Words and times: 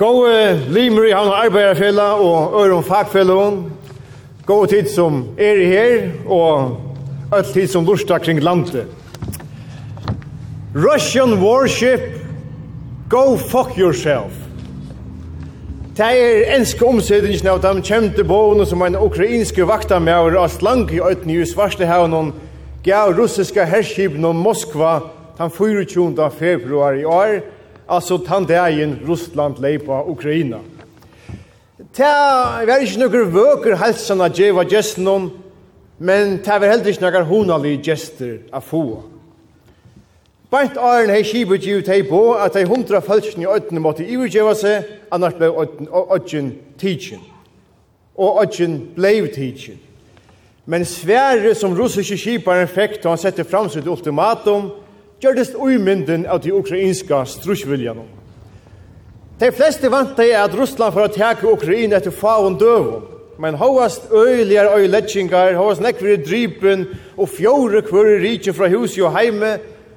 Gåe 0.00 0.54
limer 0.72 1.10
i 1.10 1.12
havn 1.12 1.28
arbeidarfella 1.28 2.14
og 2.24 2.54
øron 2.62 2.84
fagfellon. 2.84 3.58
Gåe 4.48 4.68
tid 4.70 4.88
som 4.88 5.18
er 5.36 5.60
i 5.60 5.66
her 5.68 6.06
og 6.24 6.78
öll 7.36 7.52
tid 7.52 7.68
som 7.68 7.84
lursta 7.84 8.16
kring 8.18 8.40
landet. 8.40 8.88
Russian 10.74 11.36
warship, 11.42 12.00
go 13.10 13.36
fuck 13.36 13.76
yourself. 13.78 14.32
Det 15.96 16.08
er 16.08 16.56
enske 16.56 16.86
omsetningen 16.86 17.52
av 17.52 17.60
de 17.60 17.84
kjente 17.84 18.24
boene 18.24 18.64
som 18.64 18.80
en 18.82 18.96
ukrainske 18.96 19.68
vaktamjøver 19.68 20.40
av 20.40 20.48
slank 20.48 20.96
i 20.96 21.04
øyden 21.04 21.36
i 21.36 21.44
Svarstehavn 21.44 22.32
gav 22.84 23.12
russiska 23.12 23.68
om 24.24 24.36
Moskva 24.36 25.00
den 25.36 25.50
24. 25.50 26.30
februar 26.38 26.96
i 26.96 27.04
år, 27.04 27.42
altså 27.90 28.18
tandeien 28.18 28.98
Russland 29.08 29.58
leipa 29.58 30.02
Ukraina. 30.06 30.58
Ta 31.96 32.62
var 32.66 32.82
ikke 32.84 33.00
noen 33.02 33.32
vøker 33.34 33.78
helsen 33.80 34.20
av 34.22 34.34
djeva 34.36 34.64
gesten 34.68 35.08
om, 35.10 35.30
men 35.98 36.38
ta 36.44 36.60
var 36.60 36.70
heller 36.70 36.92
ikke 36.92 37.08
noen 37.08 37.26
honalige 37.28 37.82
gester 37.90 38.36
av 38.52 38.62
få. 38.68 38.84
Bant 40.50 40.78
Arne 40.82 41.14
hei 41.14 41.22
skibet 41.26 41.62
givet 41.62 41.88
hei 41.90 42.00
på 42.06 42.20
at 42.34 42.56
hei 42.58 42.64
hundra 42.66 42.98
falskene 43.02 43.46
i 43.46 43.50
øytene 43.50 43.82
måtte 43.82 44.06
ivergjeva 44.06 44.54
seg, 44.58 44.86
annars 45.14 45.36
blei 45.38 45.50
øytjen 45.50 46.50
tidsin. 46.78 47.22
Og 48.18 48.42
øytjen 48.42 48.80
blei 48.96 49.20
tidsin. 49.30 49.78
Men 50.66 50.84
svære 50.84 51.54
som 51.54 51.74
russiske 51.74 52.18
skiparen 52.18 52.68
fikk, 52.70 52.98
da 53.02 53.14
han 53.14 53.18
sette 53.18 53.46
fram 53.46 53.70
sitt 53.70 53.86
ultimatum, 53.86 54.70
gjørtes 55.20 55.54
uimynden 55.54 56.26
av 56.26 56.40
de 56.44 56.52
ukrainska 56.52 57.24
strusviljan. 57.28 58.02
De 59.40 59.48
fleste 59.52 59.88
vant 59.88 60.16
det 60.16 60.32
at 60.36 60.54
Russland 60.56 60.92
for 60.92 61.06
å 61.06 61.12
teke 61.12 61.48
Ukraina 61.48 61.96
etter 61.96 62.12
faun 62.12 62.58
døvun, 62.60 63.06
men 63.40 63.56
hovast 63.56 64.10
øyligare 64.12 64.82
øylettingar, 64.82 65.54
hovast 65.56 65.80
nekvire 65.80 66.20
drypen 66.20 66.86
og 67.16 67.30
fjore 67.32 67.80
kvore 67.86 68.18
rikje 68.20 68.52
fra 68.52 68.68
huset 68.68 69.00
og 69.06 69.14
heime, 69.16 69.54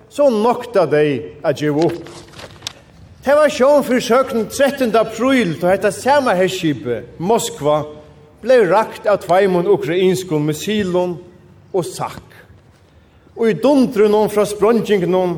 så 0.10 0.30
nokta 0.32 0.86
de 0.88 1.34
at 1.44 1.60
gjev 1.60 1.82
opp. 1.84 2.14
Det 3.24 3.36
var 3.36 3.52
sjån 3.52 3.84
for 3.88 4.04
søknen 4.04 4.48
13. 4.48 4.96
april, 4.96 5.56
da 5.60 5.72
hette 5.72 5.92
samme 5.96 6.36
herskipet, 6.36 7.16
Moskva, 7.20 7.82
blei 8.44 8.62
rakt 8.68 9.08
av 9.08 9.22
tveimun 9.24 9.68
ukrainskon 9.72 10.44
missilon 10.48 11.18
og 11.72 11.88
sakk 11.88 12.33
og 13.36 13.50
i 13.50 13.58
dundru 13.58 14.08
noen 14.12 14.32
fra 14.32 14.46
sprongingen 14.46 15.12
noen, 15.12 15.38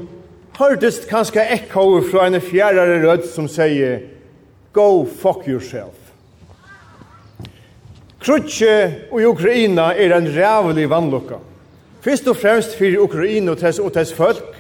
hørtest 0.56 1.08
kanskje 1.10 1.44
ekko 1.56 2.02
fra 2.10 2.28
en 2.28 2.40
fjærare 2.44 3.02
rød 3.04 3.28
som 3.32 3.48
sier, 3.52 4.02
go 4.76 5.06
fuck 5.06 5.48
yourself. 5.48 5.96
Krutje 8.26 9.08
og 9.12 9.22
Ukraina 9.36 9.92
er 9.94 10.16
en 10.16 10.28
rævlig 10.34 10.88
vannlukka. 10.90 11.38
Fyrst 12.02 12.28
og 12.28 12.38
fremst 12.38 12.76
fyrir 12.78 13.04
Ukraina 13.04 13.54
og 13.54 13.60
tess, 13.62 13.80
og 13.80 13.94
tess 13.94 14.14
folk, 14.14 14.56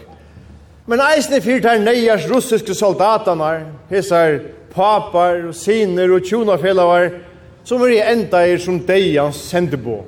men 0.85 1.01
eisne 1.01 1.41
fyrir 1.41 1.63
der 1.65 1.81
neias 1.81 2.27
russiske 2.29 2.75
soldatanar, 2.77 3.63
hesar 3.89 4.39
papar 4.73 5.47
og 5.49 5.55
siner 5.57 6.13
og 6.13 6.25
tjonafelavar, 6.25 7.09
som 7.65 7.81
er 7.81 7.95
i 7.95 8.03
enda 8.03 8.43
er 8.45 8.61
som 8.61 8.77
deians 8.85 9.39
sendebo. 9.49 10.03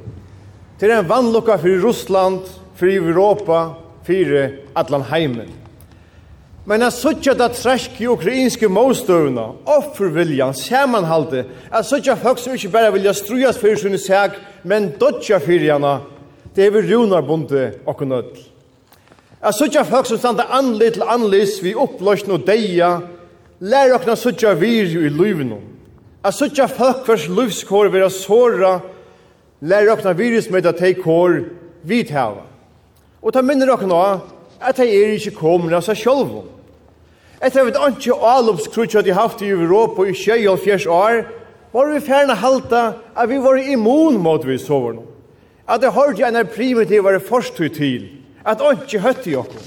Til 0.77 0.93
en 0.93 1.09
vannlokka 1.09 1.57
fyrir 1.57 1.81
Russland, 1.81 2.45
fyrir 2.77 3.09
Europa, 3.09 3.77
fyrir 4.05 4.59
atlan 4.75 5.05
heimen. 5.11 5.49
Men 6.67 6.83
jeg 6.83 6.97
suttja 6.97 7.31
da 7.37 7.47
tresk 7.47 7.95
i 8.03 8.09
ukrainske 8.11 8.67
målstøvna, 8.67 9.45
offerviljan, 9.71 10.51
samanhalde, 10.51 11.45
jeg 11.71 11.87
suttja 11.87 12.17
folk 12.19 12.41
som 12.43 12.57
ikke 12.57 12.73
bare 12.73 12.91
vilja 12.91 13.13
strujas 13.15 13.59
fyrir 13.61 13.79
sin 13.79 13.95
seg, 14.01 14.35
men 14.67 14.89
dodja 14.99 15.39
fyrir 15.39 15.77
hana, 15.77 16.01
det 16.55 16.65
er 16.67 16.73
vi 16.75 16.81
runarbunde 16.89 17.69
og 17.87 18.03
nødl. 18.03 18.41
Jeg 19.37 19.53
suttja 19.53 19.85
folk 19.87 20.09
som 20.09 20.19
standa 20.19 20.47
anlit 20.57 20.97
til 20.97 21.05
anlis, 21.07 21.59
vi 21.63 21.75
oppløsjen 21.77 22.35
og 22.35 22.43
deia, 22.47 22.97
lær 23.63 23.93
okna 23.95 24.17
suttja 24.19 24.51
vir 24.57 24.91
i 25.05 25.13
luivnum. 25.13 25.63
Jeg 26.25 26.35
suttja 26.35 26.67
folk 26.67 27.07
hvers 27.07 27.29
livskår 27.31 27.93
vera 27.93 28.09
såra, 28.11 28.73
lær 29.61 29.93
okna 29.93 30.11
virus 30.17 30.49
med 30.51 30.67
at 30.67 30.81
teik 30.81 31.05
hår 31.05 31.45
vidhava. 31.87 32.46
Og 33.21 33.33
ta 33.33 33.41
minner 33.41 33.69
dere 33.69 33.89
nå 33.89 34.01
at 34.57 34.77
de 34.79 34.87
er 34.89 35.15
ikkje 35.15 35.35
kommer 35.37 35.77
av 35.77 35.85
seg 35.85 35.99
selv. 36.01 36.37
Etter 37.41 37.69
at 37.69 37.77
ikke 37.91 38.17
alopskrutja 38.17 39.03
de 39.05 39.13
haft 39.13 39.43
i 39.45 39.51
Europa 39.53 40.07
i 40.07 40.15
24 40.17 40.89
år, 40.89 41.25
var 41.73 41.91
vi 41.91 42.01
færna 42.01 42.33
halta 42.33 42.83
at 43.15 43.29
vi 43.29 43.37
var 43.37 43.59
immun 43.61 44.17
mot 44.21 44.45
vi 44.45 44.57
soverne. 44.57 45.03
At 45.67 45.81
det 45.81 45.93
hørte 45.93 46.25
en 46.25 46.47
primitivare 46.47 47.19
forstøy 47.19 47.69
til, 47.69 48.07
at 48.45 48.61
ikke 48.71 49.13
i 49.25 49.35
okkur. 49.35 49.65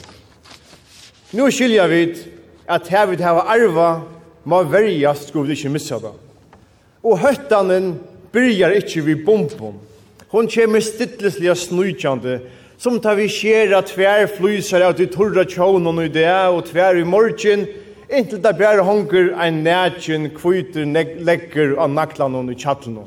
Nå 1.32 1.50
skilja 1.50 1.86
vi 1.86 2.16
at 2.66 2.88
her 2.88 3.06
vi 3.06 3.22
hava 3.22 3.44
arva, 3.52 3.90
må 4.44 4.62
verjast 4.64 5.28
skulle 5.28 5.50
vi 5.50 5.58
ikke 5.58 5.74
missa 5.74 5.98
det. 6.00 6.12
Og 7.04 7.18
høttanen 7.20 7.92
byrjar 8.32 8.74
ikkje 8.78 9.04
vi 9.04 9.14
bomben. 9.14 9.76
Hon 10.30 10.48
kjemur 10.48 10.80
stittlesliga 10.80 11.52
og 11.52 11.60
snujtjande, 11.60 12.40
som 12.80 12.96
tar 13.00 13.18
vi 13.18 13.28
skjera 13.28 13.82
tver 13.84 14.24
flysar 14.38 14.80
av 14.86 14.94
de 14.96 15.04
torra 15.12 15.44
tjånen 15.44 16.00
og 16.00 16.12
det, 16.14 16.28
og 16.48 16.64
tver 16.70 16.96
i 16.96 17.04
morgen, 17.04 17.66
inntil 18.08 18.40
det 18.40 18.54
bare 18.56 18.84
honker 18.86 19.34
ein 19.36 19.60
nætjen 19.66 20.30
kviter 20.32 20.88
lekker 21.20 21.74
av 21.76 21.90
naklan 21.92 22.38
og 22.40 22.54
tjattlen. 22.56 23.02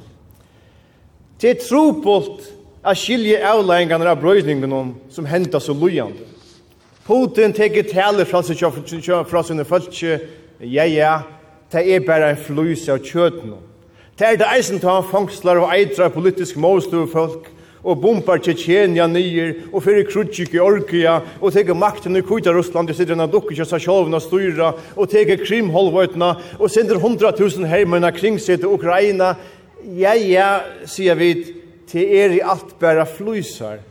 Det 1.41 1.49
er 1.49 1.63
trupult 1.63 2.45
at 2.85 2.99
skilje 3.01 3.39
avleggene 3.49 4.05
av 4.11 4.21
brøydningen 4.21 4.93
som 5.09 5.25
hentas 5.25 5.65
så 5.65 5.73
lojande. 5.73 6.21
Putin 7.07 7.51
teker 7.51 7.89
tale 7.89 8.27
fra 8.29 8.43
seg 8.45 8.61
fra 8.61 9.43
sine 9.43 9.65
følse, 9.65 10.19
ja, 10.61 10.85
ja, 10.85 11.15
det 11.73 11.81
er 11.89 12.05
bare 12.05 12.29
en 12.29 12.39
flys 12.39 12.85
av 12.93 13.01
kjøtene. 13.01 13.57
Det 14.13 14.27
er 14.27 14.37
det 14.37 14.53
eisen 14.53 14.77
til 14.77 14.91
han 14.91 15.09
fangslar 15.09 15.57
og 15.57 15.73
eitra 15.73 16.11
politisk 16.13 16.61
målstøve 16.61 17.09
folk, 17.09 17.49
og 17.83 17.99
bombar 17.99 18.39
Tjetjenia 18.43 19.05
nyer, 19.11 19.67
og 19.73 19.83
fyrir 19.83 20.07
Krutjik 20.07 20.55
i 20.55 20.61
Orkia, 20.63 21.17
og 21.41 21.51
teker 21.53 21.75
makten 21.77 22.15
i 22.15 22.23
Kuita 22.23 22.53
Russland, 22.55 22.89
og 22.89 22.97
sitter 22.97 23.17
enn 23.17 23.31
dukker 23.31 23.57
kjøsa 23.57 23.79
sjolvna 23.83 24.21
styra, 24.23 24.71
og 24.95 25.11
teker 25.11 25.43
Krimholvøytna, 25.43 26.31
og 26.59 26.71
sender 26.71 27.01
100.000 27.01 27.67
heimena 27.67 28.13
kring 28.15 28.39
sitt 28.39 28.63
Ukraina. 28.63 29.33
Ja, 29.83 30.15
ja, 30.15 30.63
sier 30.87 31.19
vi, 31.19 31.33
til 31.91 32.15
er 32.15 32.37
i 32.37 32.41
alt 32.41 32.77
bæra 32.79 33.03
flysar. 33.05 33.81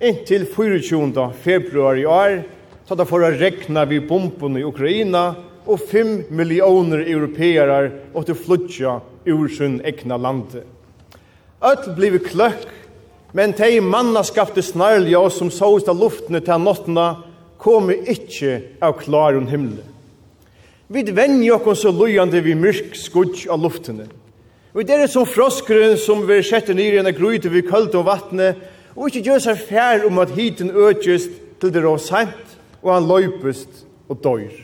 Inntil 0.00 0.46
24. 0.48 1.26
februar 1.42 1.98
i 1.98 2.06
år, 2.08 2.40
så 2.86 2.96
da 2.96 3.04
får 3.06 3.26
jeg 3.26 3.40
rekna 3.42 3.84
vi 3.90 4.00
bomben 4.00 4.56
i 4.56 4.64
Ukraina, 4.64 5.32
og 5.66 5.82
5 5.90 6.30
millioner 6.34 7.04
europeerar 7.04 7.90
og 8.14 8.24
til 8.26 8.38
flutja 8.38 8.96
ur 9.28 9.48
sin 9.52 9.80
egna 9.84 10.16
lande. 10.16 10.62
Öll 11.60 11.92
blivi 11.94 12.18
klökk 12.24 12.79
Men 13.32 13.52
tei 13.54 13.80
manna 13.80 13.90
mannaskapte 13.90 14.62
snarlja 14.62 15.22
som 15.30 15.50
sås 15.50 15.86
av 15.88 15.98
luftene 16.00 16.40
til 16.42 16.62
nottene 16.64 17.06
komi 17.60 17.94
ikki 18.10 18.56
av 18.82 18.96
klaren 18.98 19.46
himmelen. 19.46 19.86
Vi 20.90 21.04
venni 21.14 21.50
oss 21.54 21.84
så 21.84 21.92
loyandi 21.94 22.40
vi 22.42 22.56
myrk 22.58 22.96
skudg 22.98 23.44
av 23.46 23.62
luftene. 23.62 24.08
Vi 24.74 24.82
er 24.90 25.06
som 25.06 25.26
froskeren 25.26 25.96
som 25.98 26.24
vi 26.26 26.40
setter 26.42 26.74
nyr 26.74 26.96
i 26.96 26.98
en 27.02 27.14
grøyte 27.14 27.50
vi 27.50 27.62
kølt 27.62 27.94
og 27.94 28.08
vattne, 28.08 28.56
og 28.96 29.06
ikkje 29.06 29.22
gjør 29.28 29.44
seg 29.44 29.62
fær 29.68 30.06
om 30.08 30.18
at 30.18 30.34
hiten 30.34 30.70
økjest 30.70 31.30
til 31.62 31.70
det 31.70 31.84
råd 31.84 32.02
sent, 32.02 32.58
og 32.82 32.92
han 32.94 33.06
løypest 33.06 33.84
og 34.10 34.18
døyr. 34.24 34.58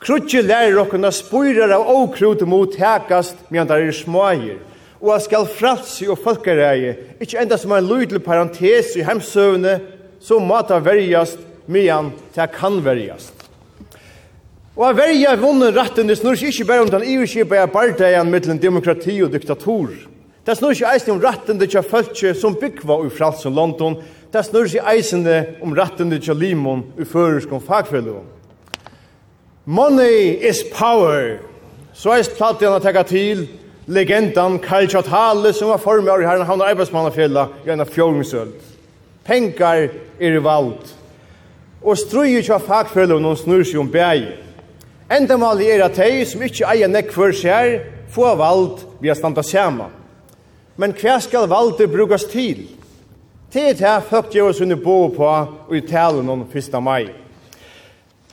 Krutje 0.00 0.40
lærer 0.40 0.80
okkerne 0.80 1.12
spyrer 1.12 1.74
av 1.76 1.88
åkrute 1.92 2.48
mot 2.48 2.72
hekast, 2.80 3.36
medan 3.52 3.68
der 3.68 3.84
er 3.90 3.92
smager 3.92 4.56
og 5.00 5.14
at 5.14 5.24
skal 5.24 5.48
fralsi 5.48 6.08
og 6.12 6.20
folkereie, 6.20 6.96
ikkje 7.20 7.40
enda 7.40 7.56
som 7.58 7.72
en 7.72 7.86
lydel 7.88 8.20
parentes 8.20 8.92
i 8.96 9.04
heimsøvne, 9.04 9.78
så 10.20 10.38
må 10.38 10.60
ta 10.68 10.80
verjast, 10.84 11.40
medan 11.70 12.12
ta 12.34 12.46
kan 12.50 12.80
verjast. 12.84 13.40
Og 14.76 14.86
at 14.86 14.96
verja 14.96 15.34
vunnen 15.36 15.74
ratten, 15.76 16.08
det 16.08 16.18
snurr 16.20 16.40
ikkje 16.40 16.64
berre 16.68 16.86
om 16.86 16.92
den 16.92 17.04
iverskipa 17.04 17.58
er 17.58 17.72
bardeian 17.72 18.30
mittlen 18.32 18.60
demokrati 18.60 19.18
og 19.24 19.32
diktator. 19.32 19.90
Det 20.46 20.56
snurr 20.56 20.76
ikkje 20.76 20.92
eisen 20.94 21.14
om 21.16 21.20
ratten 21.20 21.60
det 21.60 21.68
kja 21.72 21.82
fölkje 21.84 22.32
som 22.38 22.56
byggva 22.56 22.96
i 23.04 23.10
frals 23.12 23.44
og 23.48 23.56
London. 23.58 23.98
Det 24.32 24.44
snurr 24.46 24.70
ikkje 24.70 24.86
eisen 24.94 25.26
om 25.60 25.74
ratten 25.76 26.12
det 26.12 26.22
kja 26.24 26.36
limon 26.36 26.86
i 26.96 27.04
føresk 27.04 27.52
og 27.52 27.64
fagfellu. 27.66 28.22
Money 29.64 30.38
is 30.48 30.62
power. 30.72 31.42
Så 31.92 32.14
eist 32.14 32.38
platt 32.38 32.62
igjen 32.62 32.78
å 32.78 32.80
tekka 32.80 33.04
til, 33.04 33.44
legendan 33.90 34.58
Karl 34.58 34.86
Kjartale 34.86 35.52
som 35.52 35.68
var 35.68 35.78
formar 35.82 36.22
i 36.22 36.26
herren 36.26 36.46
havn 36.46 36.62
og 36.62 36.70
arbeidsmannafjella 36.70 37.46
i 37.66 37.72
en 37.74 37.82
av 37.82 37.90
fjordungsøl. 37.90 38.52
Penkar 39.26 39.88
er 40.20 40.36
i 40.36 40.42
vald. 40.42 40.92
Og 41.82 41.98
strøy 41.98 42.36
ikke 42.38 42.54
av 42.58 42.66
fagfellene 42.68 43.22
noen 43.24 43.38
snur 43.40 43.64
seg 43.66 43.80
om 43.82 43.90
bæg. 43.90 44.28
Enda 45.10 45.38
mal 45.40 45.58
er 45.64 45.82
at 45.82 45.98
de 45.98 46.22
som 46.28 46.42
ikke 46.46 46.68
eier 46.70 46.90
nekk 46.90 47.10
for 47.14 47.34
seg 47.34 47.50
her, 47.50 47.80
få 48.10 48.30
vald 48.38 48.84
via 49.02 49.14
standa 49.18 49.42
sjama. 49.46 49.88
Men 50.78 50.94
hva 50.94 51.18
skal 51.22 51.50
valdet 51.50 51.90
brukes 51.90 52.28
til? 52.30 52.68
Til 53.50 53.72
det 53.74 53.82
her 53.82 54.06
folk 54.06 54.30
gjør 54.30 54.52
oss 54.52 54.62
under 54.62 54.78
bo 54.78 55.08
på 55.14 55.26
og 55.26 55.74
i 55.74 55.82
talen 55.82 56.30
om 56.30 56.46
1. 56.46 56.78
mai. 56.82 57.10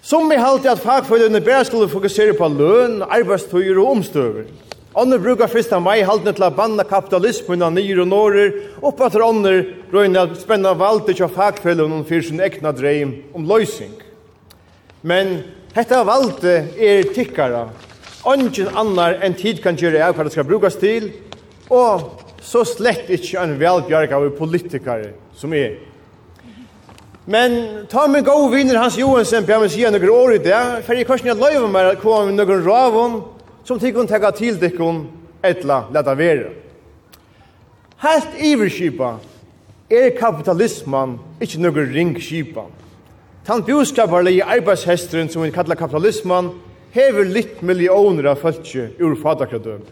Som 0.02 0.30
vi 0.30 0.38
halte 0.38 0.70
at 0.72 0.86
fagfølgene 0.86 1.42
bare 1.42 1.66
skulle 1.66 1.90
fokusere 1.90 2.38
på 2.38 2.48
løn, 2.54 3.02
arbeidstøyer 3.02 3.82
og 3.82 3.98
omstøver. 3.98 4.46
Ånder 4.98 5.20
brukar 5.20 5.48
första 5.48 5.80
maj 5.80 6.02
halvdne 6.02 6.32
til 6.34 6.44
att 6.44 6.56
banna 6.56 6.84
kapitalismen 6.84 7.62
av 7.62 7.74
nyer 7.74 8.00
og 8.02 8.08
norrer, 8.08 8.52
och 8.82 9.02
att 9.02 9.16
ånder 9.16 9.76
röjna 9.92 10.22
att 10.22 10.40
spänna 10.40 10.74
valdet 10.74 11.22
av 11.22 11.28
fagfällen 11.28 11.92
och 11.92 12.08
sin 12.08 12.42
egna 12.42 12.72
dreim 12.72 13.24
om 13.34 13.46
lösning. 13.46 13.92
Men 15.02 15.44
detta 15.74 16.04
valdet 16.04 16.74
er 16.78 17.04
tickare. 17.14 17.70
Ånden 18.26 18.74
annar 18.74 19.20
enn 19.22 19.38
tid 19.38 19.62
kan 19.62 19.78
gjøre 19.78 20.02
av 20.02 20.18
hva 20.18 20.26
det 20.26 20.34
skal 20.34 20.50
brukas 20.50 20.82
til, 20.82 21.12
og 21.70 22.18
så 22.42 22.66
slett 22.66 23.10
inte 23.10 23.38
en 23.38 23.60
välbjärg 23.60 24.18
av 24.18 24.30
politiker 24.40 25.12
som 25.36 25.54
er. 25.54 25.78
Men 27.26 27.86
ta 27.86 28.08
med 28.08 28.26
gode 28.26 28.56
viner 28.56 28.82
Hans 28.82 28.98
Johansen, 28.98 29.46
på 29.46 29.52
meg 29.52 29.62
vill 29.62 29.70
säga 29.70 29.92
några 29.92 30.12
år 30.12 30.34
i 30.34 30.38
det, 30.38 30.84
for 30.86 30.94
jeg 30.94 31.06
kanskje 31.06 31.30
inte 31.30 31.44
løyver 31.44 31.68
meg 31.70 31.94
å 31.94 32.02
komme 32.02 32.26
med 32.26 32.42
några 32.42 32.64
ravån, 32.66 33.37
som 33.68 33.80
tykkun 33.80 34.08
teka 34.08 34.32
til 34.32 34.56
tykkun 34.60 35.02
etla 35.44 35.82
leta 35.92 36.14
vera. 36.16 36.54
Helt 38.00 38.38
iverskipa 38.40 39.18
er 39.92 40.14
kapitalisman 40.16 41.18
ikkje 41.44 41.64
nøkker 41.66 41.90
ringskipa. 41.92 42.64
Tan 43.48 43.64
bjoskaparlige 43.68 44.46
arbeidshesteren 44.48 45.28
som 45.32 45.44
vi 45.44 45.52
kallar 45.56 45.80
kapitalisman 45.80 46.54
hever 46.96 47.28
litt 47.28 47.62
millioner 47.62 48.32
av 48.32 48.40
fölkje 48.44 48.90
ur 49.04 49.18
fatakradøm. 49.20 49.84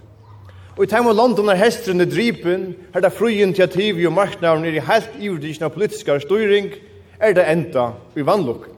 Og 0.76 0.84
i 0.84 0.90
time 0.92 1.12
av 1.12 1.20
London 1.20 1.52
er 1.52 1.60
hestren 1.60 2.04
i 2.04 2.08
drypen, 2.08 2.74
her 2.94 3.04
det 3.04 3.14
fri 3.16 3.42
initiativ 3.44 4.00
og 4.08 4.16
marknavn 4.16 4.68
er 4.68 4.76
i 4.76 4.84
helt 4.84 5.20
iverdikken 5.20 5.68
av 5.68 5.76
politiska 5.76 6.20
styring, 6.24 6.72
er 7.20 7.36
det 7.36 7.48
enda 7.48 7.92
i 8.16 8.24
vannlukk. 8.28 8.75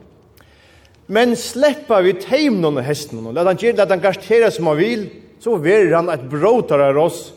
Men 1.08 1.38
sleppa 1.40 2.02
vi 2.04 2.18
teimnon 2.20 2.82
og 2.82 2.84
hesten, 2.84 3.24
og 3.24 3.36
let 3.36 3.48
han 3.48 3.60
gjerne, 3.60 3.80
let 3.80 3.94
han 3.96 4.04
garstera 4.04 4.52
som 4.52 4.68
han 4.68 4.80
vil, 4.80 5.08
så 5.40 5.56
verir 5.62 5.96
han 5.96 6.12
et 6.12 6.26
bråtar 6.28 6.84
av 6.90 7.00
oss, 7.00 7.30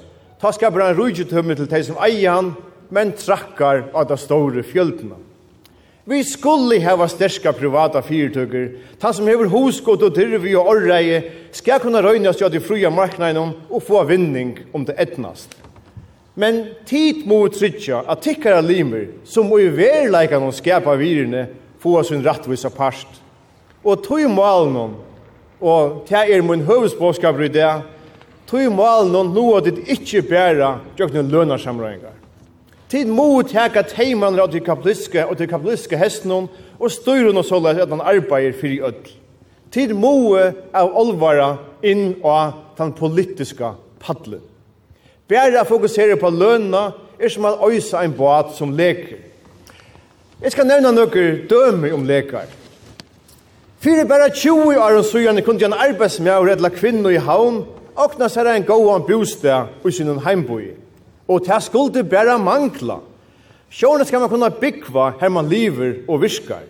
ta 0.43 0.51
skapar 0.55 0.89
han 0.89 0.99
rujutømme 0.99 1.55
til 1.55 1.69
teg 1.71 1.87
som 1.87 2.01
eier 2.03 2.35
han, 2.35 2.55
men 2.91 3.15
trakkar 3.15 3.87
av 3.95 4.09
de 4.11 4.19
store 4.19 4.65
fjöldene. 4.67 5.19
Vi 6.11 6.25
skulle 6.27 6.81
hava 6.83 7.07
sterska 7.07 7.53
privata 7.55 8.01
fyrtøkker, 8.03 8.67
han 8.99 9.15
som 9.15 9.29
hever 9.31 9.53
hosgått 9.53 10.03
og 10.03 10.17
dirvi 10.17 10.57
og 10.59 10.73
orreie, 10.73 11.23
skal 11.55 11.79
kunne 11.79 12.03
røynast 12.03 12.43
jo 12.43 12.51
de 12.51 12.59
fria 12.65 12.91
marknaden 12.91 13.55
og 13.69 13.85
få 13.87 14.03
vinning 14.09 14.57
om 14.75 14.83
det 14.89 14.99
etnast. 14.99 15.55
Men 16.35 16.65
tid 16.89 17.23
må 17.29 17.45
utrykja 17.47 18.03
at 18.11 18.25
tikkara 18.25 18.65
limer, 18.65 19.11
som 19.29 19.47
må 19.47 19.61
i 19.61 19.71
verleika 19.71 20.41
noen 20.41 20.57
skapa 20.57 20.97
virene, 20.99 21.47
få 21.79 22.01
sin 22.07 22.25
rattvisa 22.25 22.73
parst, 22.75 23.21
Og 23.85 24.03
tog 24.05 24.31
malen, 24.31 24.95
og 25.61 26.05
det 26.09 26.25
er 26.35 26.43
min 26.43 26.65
høvesbåskap 26.69 27.41
i 27.41 27.49
det, 27.49 27.71
tog 28.47 28.73
malen 28.75 29.33
noe 29.35 29.61
at 29.61 29.69
det 29.69 29.87
ikke 29.89 30.23
bæra 30.29 30.75
gjøkken 30.99 31.31
lønarsamrøyngar. 31.33 32.17
Tid 32.91 33.07
mot 33.07 33.47
teka 33.47 33.85
teiman 33.87 34.39
av 34.43 34.51
til 34.51 34.65
kapitalistiske 34.67 35.23
og 35.23 35.37
til 35.39 35.49
kapitliske 35.49 35.99
hestnum 35.99 36.49
og 36.81 36.91
styrer 36.91 37.31
og 37.31 37.45
såleis 37.47 37.79
at 37.79 37.93
han 37.93 38.03
arbeider 38.03 38.57
fyrir 38.59 38.89
ødel. 38.89 39.13
Tid 39.71 39.95
moe 39.95 40.49
av 40.75 40.91
olvara 40.99 41.53
inn 41.87 42.17
av 42.27 42.57
den 42.79 42.91
politiska 42.99 43.77
paddelen. 44.03 44.43
Bæra 45.31 45.63
fokusere 45.63 46.17
på 46.19 46.33
lønna 46.35 46.89
er 47.21 47.31
som 47.31 47.47
han 47.47 47.63
øysa 47.63 48.03
en 48.03 48.17
båt 48.19 48.57
som 48.57 48.75
leker. 48.75 49.21
Jeg 50.43 50.53
skal 50.53 50.67
nevna 50.67 50.91
nøkker 50.91 51.45
døme 51.47 51.93
om 51.95 52.03
lekar. 52.09 52.49
Fyrir 53.81 54.05
bara 54.05 54.29
20 54.29 54.77
år 54.77 54.99
og 54.99 55.05
søgjane 55.09 55.41
kunne 55.41 55.63
han 55.65 55.73
arbeidsmjær 55.73 56.43
og 56.43 56.51
redla 56.51 56.69
kvinner 56.69 57.15
i 57.15 57.21
havn, 57.25 57.63
åkna 57.97 58.27
seg 58.29 58.51
en 58.53 58.67
gåan 58.69 59.07
bostad 59.09 59.87
i 59.89 59.93
sin 59.97 60.19
heimboi. 60.21 60.75
Og 61.29 61.47
det 61.47 61.63
skulle 61.65 62.03
bara 62.05 62.37
mangla. 62.39 62.99
Sjåne 63.73 64.05
skal 64.05 64.21
man 64.21 64.29
kunna 64.29 64.51
byggva 64.53 65.15
her 65.21 65.33
man 65.33 65.49
lever 65.49 66.03
og 66.09 66.21
virkar. 66.21 66.67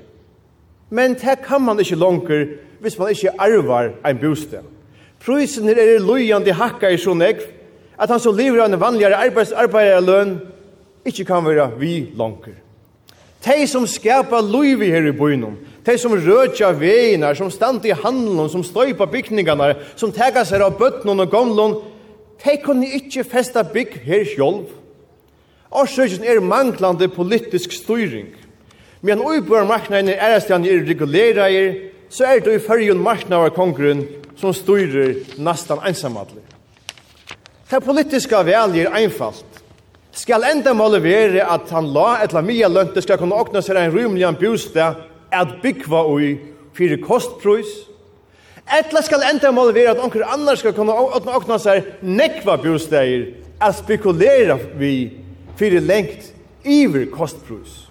Men 0.90 1.16
det 1.18 1.40
kan 1.42 1.62
man 1.62 1.80
ikke 1.80 1.98
langer 1.98 2.46
hvis 2.80 2.98
man 2.98 3.10
ikke 3.10 3.34
arvar 3.38 3.90
ein 4.06 4.18
bostad. 4.22 4.62
Prisen 5.18 5.68
er 5.68 5.98
lojande 5.98 6.54
hakka 6.54 6.92
i 6.94 6.98
sånn 6.98 7.26
ekv, 7.26 7.42
at 7.98 8.08
han 8.08 8.22
som 8.22 8.36
lever 8.36 8.62
av 8.62 8.70
en 8.70 8.80
vanligare 8.80 9.18
arbeids 9.18 9.52
arbeiderløn, 9.52 10.38
ikke 11.04 11.24
kan 11.24 11.44
være 11.44 11.72
vi 11.80 12.12
langer. 12.14 12.54
De 13.44 13.66
som 13.66 13.86
skapar 13.86 14.46
loiv 14.46 14.82
i 14.82 14.92
her 14.92 15.10
i 15.10 15.16
bøynum, 15.16 15.58
De 15.84 15.96
som 15.98 16.12
rødja 16.12 16.72
veinar, 16.76 17.34
som 17.34 17.50
stand 17.50 17.86
i 17.88 17.94
handlun, 17.96 18.50
som 18.52 18.64
støypa 18.64 19.06
bygningarna, 19.08 19.74
som 19.96 20.12
tega 20.12 20.44
seg 20.44 20.60
av 20.64 20.76
bøtnun 20.78 21.24
og 21.24 21.32
gomlun, 21.32 21.78
de 22.44 22.56
kunne 22.64 22.88
ikkje 22.98 23.24
festa 23.28 23.64
bygg 23.64 23.96
her 24.04 24.24
sjolv. 24.28 24.68
Årsøkjen 25.70 26.24
er 26.26 26.40
manglande 26.42 27.08
politisk 27.08 27.72
styring. 27.72 28.32
Men 29.00 29.22
uibør 29.24 29.64
marknaden 29.64 30.10
er 30.12 30.20
ærestan 30.20 30.66
er 30.68 30.84
regulerer, 30.88 31.74
så 32.10 32.26
er 32.26 32.40
det 32.44 32.56
i 32.58 32.64
fyrjun 32.64 33.00
marknader 33.00 33.52
kongren 33.54 34.02
som 34.36 34.52
styrer 34.56 35.14
nastan 35.38 35.80
einsamadlig. 35.86 36.42
Det 37.70 37.84
politiska 37.84 38.42
valget 38.42 38.88
er 38.88 38.96
einfalt. 38.98 39.46
Skal 40.12 40.44
enda 40.50 40.72
måle 40.74 40.98
være 41.02 41.44
at 41.46 41.70
han 41.70 41.86
la 41.94 42.18
etla 42.24 42.42
mye 42.42 42.68
lønte 42.68 43.02
skal 43.02 43.20
kunne 43.20 43.38
åkna 43.38 43.62
seg 43.62 43.78
en 43.78 43.94
rymlig 43.94 44.26
bostad 44.40 45.06
at 45.32 45.60
byggva 45.62 46.04
ui 46.10 46.38
fyrir 46.74 47.00
kostprøys, 47.04 47.90
Etla 48.70 49.02
skal 49.02 49.24
enda 49.26 49.50
målet 49.50 49.74
være 49.74 49.96
at 49.96 50.02
onker 50.02 50.22
annar 50.30 50.58
skal 50.58 50.74
kunne 50.76 50.94
åkna 50.94 51.56
seg 51.58 51.88
nekva 52.06 52.54
bostæger 52.62 53.24
at 53.58 53.80
spekulera 53.80 54.58
vi 54.78 55.10
fyrir 55.58 55.82
lengt 55.82 56.30
iver 56.64 57.08
kostprus. 57.10 57.88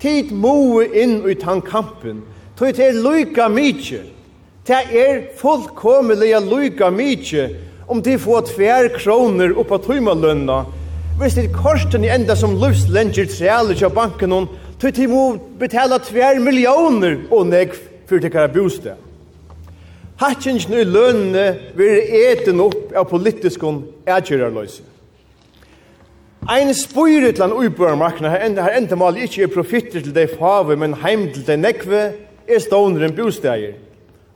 Tid 0.00 0.32
moe 0.32 0.86
inn 0.88 1.20
i 1.28 1.34
tankkampen, 1.36 2.22
tog 2.56 2.72
til 2.74 2.86
er 2.86 3.02
lyka 3.02 3.48
mykje, 3.52 4.00
det 4.68 4.80
er 5.02 5.20
fullkommelige 5.36 6.40
lyka 6.44 6.88
mykje 6.94 7.48
om 7.88 8.00
de 8.04 8.16
får 8.20 8.48
tver 8.54 8.88
kroner 8.96 9.52
oppa 9.58 9.80
tøymalønna, 9.84 10.62
hvis 11.18 11.34
det 11.34 11.50
korsten 11.52 12.06
i 12.06 12.12
enda 12.14 12.36
som 12.38 12.56
løvslenger 12.60 13.28
trealer 13.34 13.76
til 13.76 13.92
banken 13.92 14.32
hon, 14.32 14.48
tog 14.78 14.94
til 14.94 15.10
må 15.10 15.22
betala 15.58 15.98
tver 15.98 16.38
millioner 16.42 17.24
og 17.30 17.46
nekv 17.50 17.78
for 18.08 18.22
tikkara 18.22 18.50
bostad. 18.52 18.96
Hatsingen 20.18 20.74
i 20.74 20.84
lønne 20.86 21.46
vil 21.78 22.14
eten 22.24 22.60
opp 22.62 22.94
av 22.96 23.06
politiskon 23.10 23.84
ægjørarløse. 24.06 24.82
Ein 26.48 26.70
spyrir 26.74 27.34
til 27.34 27.44
en 27.44 27.52
uibørmarkna 27.52 28.30
her 28.32 28.46
enda, 28.46 28.64
her 28.64 28.78
enda 28.78 28.96
mal 28.96 29.18
ikkje 29.20 29.44
er 29.44 29.52
profitter 29.52 30.00
til 30.00 30.14
dei 30.16 30.24
fave, 30.30 30.78
men 30.80 30.96
heim 31.02 31.26
til 31.34 31.44
dei 31.46 31.58
nekve 31.60 32.02
er 32.48 32.62
ståner 32.62 33.04
en 33.04 33.14
bostadjer. 33.14 33.74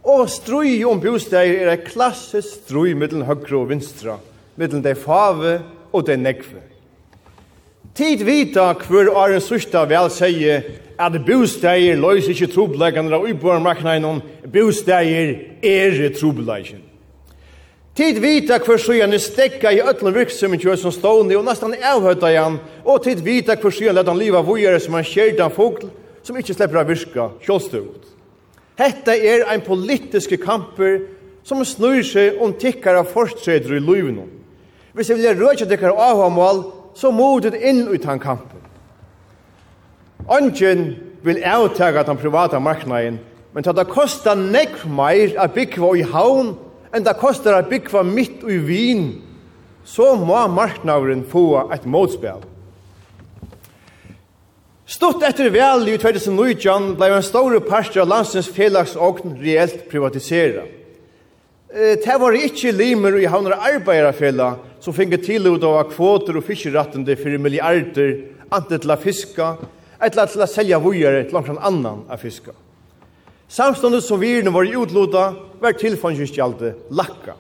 Og 0.03 0.27
strui 0.31 0.83
om 0.85 1.01
bostadjer 1.01 1.63
er 1.63 1.73
ei 1.73 1.81
klassisk 1.87 2.67
strui 2.67 2.93
mittel 2.99 3.25
høgre 3.27 3.63
og 3.63 3.71
vinstra, 3.71 4.19
mittel 4.59 4.83
dei 4.85 4.95
fave 4.99 5.61
og 5.93 6.07
dei 6.07 6.19
nekve. 6.21 6.72
Tid 7.93 8.23
vita 8.25 8.71
hver 8.73 9.11
åren 9.13 9.43
sørsta 9.45 9.83
vel 9.85 10.09
sier 10.13 10.63
at 10.97 11.17
bosteier 11.27 11.99
løys 12.01 12.31
ikke 12.33 12.49
trobleggene 12.55 13.13
av 13.13 13.27
uboarmarknaden 13.29 14.07
om 14.09 14.23
bosteier 14.49 15.35
er 15.61 15.99
trobleggen. 16.17 16.81
Tid 17.93 18.23
vita 18.25 18.57
hver 18.65 18.81
sjøen 18.81 19.13
er 19.13 19.21
stekka 19.21 19.69
i 19.69 19.83
øtlen 19.85 20.15
virksomhet 20.17 20.65
kjøy 20.65 20.79
som 20.81 20.95
stående 20.95 21.37
og 21.37 21.45
nesten 21.45 21.77
avhøyta 21.77 22.31
igjen, 22.33 22.57
og 22.89 23.03
tid 23.05 23.21
vita 23.21 23.59
hver 23.61 23.77
sjøen 23.77 23.99
lett 23.99 24.09
han 24.09 24.17
liva 24.17 24.41
vujere 24.47 24.81
som 24.81 24.97
han 24.97 25.05
skjerda 25.05 25.51
en 25.51 25.53
fogl 25.53 25.91
som 26.25 26.39
ikke 26.41 26.57
slipper 26.57 26.81
av 26.81 26.89
virka 26.89 27.29
kjølstøvut. 27.45 28.07
Hetta 28.81 29.13
er 29.13 29.45
ein 29.53 29.61
politiske 29.67 30.41
kamper 30.41 31.03
som 31.45 31.61
snur 31.69 32.01
seg 32.07 32.41
om 32.41 32.57
tikkara 32.57 33.05
fortredder 33.05 33.77
i 33.77 33.85
løyvnum. 33.85 34.31
Hvis 34.97 35.13
jeg 35.13 35.21
vil 35.21 35.37
røyja 35.37 35.69
tikkara 35.69 36.09
avhamal, 36.09 36.65
så 36.95 37.11
modet 37.11 37.55
inn 37.55 37.87
ut 37.89 38.05
han 38.05 38.21
kampen. 38.21 38.61
Ongen 40.29 40.97
vil 41.23 41.43
avtaga 41.45 42.03
den 42.03 42.17
privata 42.17 42.59
marknaden, 42.59 43.19
men 43.53 43.65
det 43.65 43.89
kostar 43.91 44.39
nekv 44.39 44.87
meir 44.89 45.35
a 45.39 45.49
byggva 45.49 45.95
i 45.99 46.03
haun, 46.03 46.55
enn 46.93 47.05
det 47.05 47.19
kostar 47.21 47.59
a 47.59 47.67
byggva 47.67 48.03
mitt 48.07 48.43
i 48.45 48.59
vin, 48.59 49.05
så 49.85 50.15
må 50.17 50.47
marknaden 50.49 51.25
få 51.29 51.69
et 51.75 51.87
motspel. 51.87 52.43
Stort 54.87 55.23
etter 55.25 55.49
vel 55.51 55.87
i 55.89 55.97
2019 55.97 56.95
blei 56.99 57.09
en 57.15 57.25
stor 57.25 57.55
parst 57.65 57.97
av 57.97 58.11
landsens 58.11 58.51
felagsåkn 58.53 59.39
reelt 59.41 59.87
privatiseret 59.91 60.82
det 61.73 62.17
var 62.21 62.37
ikke 62.37 62.73
limer 62.76 63.17
i 63.17 63.29
havnere 63.31 63.57
arbeiderfella 63.57 64.50
som 64.83 64.93
finner 64.93 65.21
til 65.25 65.47
ut 65.49 65.62
av 65.64 65.87
kvoter 65.93 66.37
og 66.37 66.45
fiskerattende 66.45 67.17
for 67.17 67.38
milliarder 67.41 68.19
antet 68.52 68.83
til 68.85 68.93
å 68.93 68.99
fiska, 69.00 69.55
eller 70.02 70.29
til 70.29 70.45
å 70.45 70.50
selja 70.50 70.81
vujere 70.83 71.23
til 71.25 71.38
langt 71.38 71.49
annan 71.57 72.02
av 72.11 72.21
fiska. 72.21 72.52
Samståndet 73.52 74.05
som 74.05 74.21
virene 74.21 74.52
var 74.52 74.69
utloda, 74.69 75.25
var 75.61 75.79
tilfangskjaldet 75.81 76.93
lakka. 76.93 77.38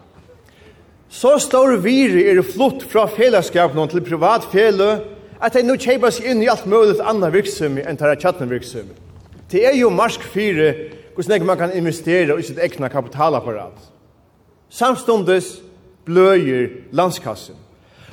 Så 1.12 1.34
står 1.40 1.76
vire 1.84 2.24
er 2.32 2.40
flott 2.44 2.86
fra 2.88 3.06
fellesskapen 3.12 3.88
til 3.92 4.04
privat 4.04 4.48
fele, 4.52 5.02
at 5.42 5.52
de 5.52 5.64
nå 5.66 5.76
kjeipa 5.76 6.08
seg 6.14 6.30
inn 6.32 6.44
i 6.44 6.48
alt 6.48 6.64
mulig 6.70 7.00
annan 7.00 7.32
virksomhet 7.34 7.88
enn 7.88 7.98
tar 8.00 8.16
tjattende 8.16 8.54
virksomhet. 8.54 8.96
Det 9.52 9.66
er 9.68 9.76
jo 9.76 9.90
marsk 9.92 10.24
4, 10.32 10.68
hvordan 11.16 11.44
man 11.44 11.58
kan 11.60 11.74
investera 11.76 12.38
i 12.38 12.46
sitt 12.46 12.60
egna 12.62 12.88
kapitalapparat 12.88 13.92
samstundes 14.72 15.60
bløyer 16.04 16.68
landskassen. 16.92 17.56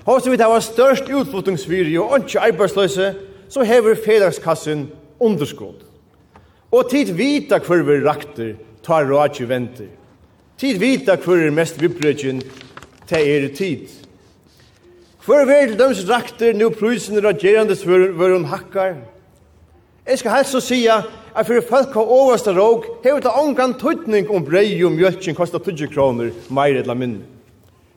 Og 0.05 0.21
som 0.21 0.31
vi 0.31 0.37
det 0.37 0.47
var 0.49 0.63
størst 0.63 1.09
utflutningsviri 1.09 1.97
og 1.97 2.17
ikke 2.19 2.39
arbeidsløse, 2.39 3.13
så 3.49 3.63
hever 3.63 3.95
fedagskassen 4.05 4.89
underskott. 5.19 5.85
Og 6.71 6.89
tid 6.89 7.13
vita 7.13 7.57
hver 7.57 7.83
vi 7.83 8.01
rakter 8.05 8.53
tar 8.85 9.07
rådje 9.09 9.49
venter. 9.49 9.89
Tid 10.57 10.77
vita 10.79 11.15
hver 11.15 11.47
er 11.47 11.55
mest 11.55 11.81
vibrøkjen 11.81 12.41
til 13.09 13.29
er 13.29 13.47
tid. 13.55 13.87
Hver 15.25 15.45
vel 15.45 15.77
døms 15.79 16.03
rakter 16.09 16.53
nu 16.53 16.69
prysen 16.69 17.25
og 17.25 17.33
hver 17.41 17.73
svøren 17.75 18.45
hakkar. 18.45 18.95
Jeg 20.07 20.19
skal 20.19 20.31
helst 20.31 20.51
så 20.51 20.59
sija 20.59 21.01
at 21.33 21.47
fyrir 21.47 21.65
folk 21.65 21.95
av 21.97 22.11
overste 22.11 22.53
råg 22.55 22.85
hever 23.03 23.23
til 23.23 23.41
ångan 23.41 23.75
tøytning 23.79 24.29
om 24.33 24.45
brei 24.45 24.71
og 24.83 24.95
mjölkjen 24.95 25.37
kostar 25.37 25.61
20 25.63 25.91
kroner 25.93 26.31
meir 26.49 26.81
eller 26.81 26.97
minne. 26.97 27.25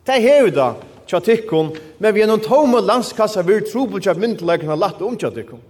Det 0.07 0.21
hever 0.23 0.51
da 0.55 0.69
tja 1.07 1.21
tikkun, 1.23 1.73
men 1.99 2.15
vi 2.15 2.23
er 2.25 2.31
noen 2.31 2.43
tome 2.43 2.81
landskassa 2.83 3.45
vi 3.47 3.59
er 3.59 3.67
trobel 3.69 4.03
tja 4.03 4.15
myndelagene 4.19 4.77
latt 4.79 5.03
om 5.03 5.17
tja 5.19 5.31
tikkun. 5.33 5.61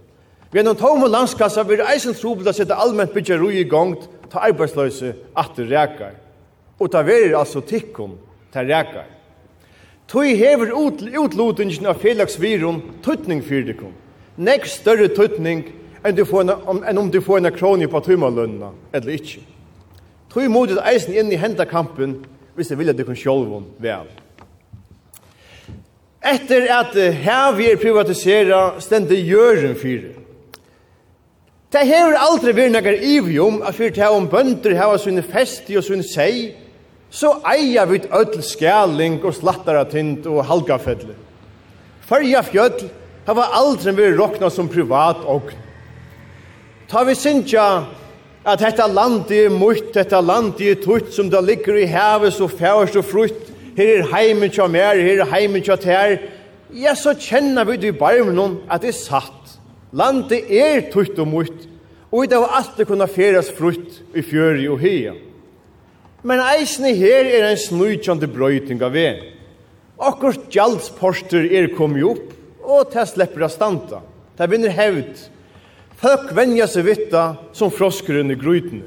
Vi 0.53 0.61
er 0.61 0.67
noen 0.67 0.79
tome 0.79 1.09
landskassa 1.09 1.65
vi 1.67 1.79
er 1.79 1.87
eisen 1.93 2.15
trobel 2.17 2.47
tja 2.47 2.55
sitte 2.57 2.77
allment 2.77 3.13
bytja 3.13 3.39
rui 3.39 3.57
i 3.61 3.67
gongt 3.69 4.07
ta 4.31 4.43
arbeidsløse 4.47 5.13
det 5.55 5.69
rekar. 5.69 6.15
Og 6.79 6.91
ta 6.91 7.03
verir 7.05 7.37
altså 7.37 7.61
tikkun 7.61 8.17
ta 8.51 8.61
rekar. 8.61 9.07
Tøy 10.07 10.35
hever 10.37 10.73
utlutingen 10.75 11.87
av 11.87 12.01
felagsvirum 12.01 12.81
tøytning 13.05 13.41
fyrir 13.41 13.71
tikkun. 13.71 13.93
Nekk 14.37 14.65
større 14.67 15.07
tøytning 15.13 15.63
enn, 16.03 16.15
du 16.15 16.25
får 16.25 16.45
en, 16.45 16.83
enn 16.83 16.99
om 16.99 17.11
du 17.11 17.21
får 17.23 17.39
en 17.39 17.51
kroni 17.55 17.87
på 17.87 18.01
tøymalønna, 18.03 18.71
eller 18.93 19.15
ikkje. 19.15 19.43
Tøy 20.33 20.47
modet 20.49 20.81
eisen 20.89 21.13
inn 21.13 21.31
i 21.31 21.39
hendakampen, 21.39 22.17
hvis 22.55 22.71
jeg 22.71 22.79
vilja 22.79 22.95
dykkan 22.97 23.17
sjolvun 23.17 23.69
vel. 23.81 24.09
Etter 26.23 26.69
at 26.71 26.95
her 26.95 27.53
vi 27.57 27.67
er 27.71 27.79
privatisera, 27.81 28.79
stendte 28.81 29.17
gjøren 29.19 29.75
fyre. 29.75 30.13
Det 31.73 31.87
hever 31.89 32.19
aldri 32.21 32.53
vært 32.53 32.75
nekkar 32.75 32.99
ivi 33.01 33.39
om, 33.41 33.61
at 33.65 33.75
fyrt 33.75 33.97
her 33.97 34.13
om 34.13 34.27
bønder 34.29 34.75
hava 34.77 34.99
sunne 35.01 35.23
festi 35.25 35.73
og 35.79 35.85
sunne 35.85 36.05
sei, 36.05 36.53
så 37.13 37.35
eia 37.49 37.85
vi 37.89 37.99
öll 38.13 38.39
skjæling 38.45 39.19
og 39.25 39.33
slattaratint 39.37 40.25
og 40.29 40.45
halgafedle. 40.49 41.15
Fyrja 42.05 42.43
fjöll 42.45 42.87
hava 43.27 43.49
aldri 43.57 43.93
vært 43.97 44.17
rokna 44.19 44.51
som 44.53 44.69
privat 44.69 45.25
ogn. 45.25 45.57
Ta 46.89 47.03
vi 47.07 47.15
sinja 47.15 47.85
at 48.43 48.59
dette 48.59 48.85
landi 48.91 49.45
er 49.45 49.53
mutt, 49.53 49.93
dette 49.95 50.19
land 50.19 50.59
er 50.61 50.79
tutt 50.83 51.13
som 51.15 51.29
det 51.31 51.41
ligger 51.47 51.77
i 51.79 51.87
havet 51.87 52.35
så 52.35 52.49
færst 52.51 52.97
og 52.99 53.05
frutt, 53.07 53.51
her 53.77 53.99
er 54.01 54.09
heimen 54.11 54.51
tja 54.51 54.67
mer, 54.67 54.99
her 54.99 55.23
er 55.23 55.31
heimen 55.31 55.63
tja 55.63 55.77
ter, 55.79 56.17
ja, 56.73 56.95
så 56.97 57.13
kjenner 57.15 57.65
vi 57.69 57.77
det 57.79 57.93
i 57.93 57.97
barmen 57.97 58.59
at 58.67 58.83
det 58.83 58.91
er 58.91 58.97
satt. 58.97 59.55
Landet 59.93 60.49
er 60.49 60.87
tutt 60.91 61.19
og 61.21 61.29
mutt, 61.29 61.67
og 62.11 62.27
det 62.29 62.39
har 62.41 62.57
alltid 62.59 62.89
kunnet 62.89 63.13
feras 63.13 63.51
frutt 63.53 64.01
i 64.17 64.23
fjøri 64.25 64.65
og 64.69 64.81
hea. 64.81 65.13
Men 66.23 66.41
eisne 66.53 66.93
her 66.97 67.29
er 67.29 67.49
en 67.49 67.59
snujtjande 67.59 68.29
brøyting 68.31 68.81
av 68.83 68.95
vei. 68.95 69.21
Akkurat 70.01 70.49
gjaldsposter 70.51 71.45
er 71.45 71.71
kommet 71.77 72.05
opp, 72.09 72.33
og 72.63 72.89
det 72.93 73.05
slipper 73.11 73.45
av 73.45 73.53
standa. 73.53 74.01
Det 74.37 74.49
vinner 74.49 74.73
hevd, 74.73 75.27
Høk 76.03 76.33
venja 76.35 76.65
seg 76.67 76.83
vitta 76.83 77.21
som 77.55 77.71
froskrun 77.71 78.33
i 78.33 78.35
grøytene. 78.35 78.83